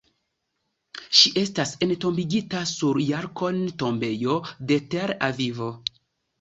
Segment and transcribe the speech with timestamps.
[1.19, 4.41] Ŝi estas entombigita sur Jarkon'-tombejo
[4.73, 5.73] de Tel-Avivo.